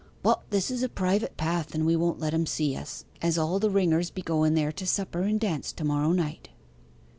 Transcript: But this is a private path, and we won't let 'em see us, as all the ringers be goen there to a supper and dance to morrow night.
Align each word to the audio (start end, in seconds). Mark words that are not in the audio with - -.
But 0.23 0.41
this 0.49 0.71
is 0.71 0.81
a 0.81 0.89
private 0.89 1.37
path, 1.37 1.75
and 1.75 1.85
we 1.85 1.95
won't 1.95 2.17
let 2.19 2.33
'em 2.33 2.47
see 2.47 2.75
us, 2.75 3.05
as 3.21 3.37
all 3.37 3.59
the 3.59 3.69
ringers 3.69 4.09
be 4.09 4.23
goen 4.23 4.55
there 4.55 4.71
to 4.71 4.83
a 4.83 4.87
supper 4.87 5.21
and 5.21 5.39
dance 5.39 5.71
to 5.73 5.83
morrow 5.83 6.11
night. 6.11 6.49